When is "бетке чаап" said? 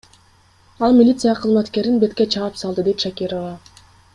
2.05-2.53